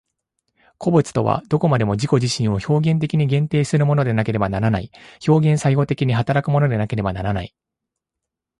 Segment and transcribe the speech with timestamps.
[0.79, 4.89] 個物とはどこまでも自己自身を表現的に限定するものでなければならない、
[5.27, 7.53] 表現作用的に働くものでなければならない。